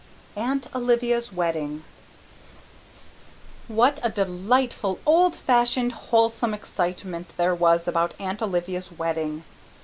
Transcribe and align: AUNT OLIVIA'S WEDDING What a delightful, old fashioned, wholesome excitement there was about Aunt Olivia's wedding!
AUNT 0.35 0.67
OLIVIA'S 0.73 1.31
WEDDING 1.31 1.83
What 3.67 3.99
a 4.01 4.09
delightful, 4.09 4.97
old 5.05 5.35
fashioned, 5.35 5.91
wholesome 5.91 6.55
excitement 6.55 7.35
there 7.37 7.53
was 7.53 7.87
about 7.87 8.15
Aunt 8.19 8.41
Olivia's 8.41 8.91
wedding! 8.91 9.43